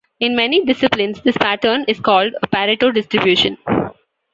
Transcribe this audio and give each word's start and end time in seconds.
In 0.19 0.35
many 0.35 0.65
disciplines 0.65 1.21
this 1.21 1.37
pattern 1.37 1.85
is 1.87 1.99
called 1.99 2.33
a 2.41 2.47
Pareto 2.47 2.91
distribution. 2.91 3.59